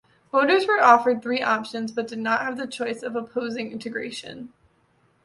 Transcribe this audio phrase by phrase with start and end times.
[0.31, 4.51] Voters were offered three options, but did not have the choice of opposing integration.